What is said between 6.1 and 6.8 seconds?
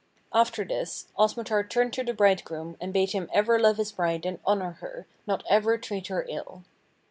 ill.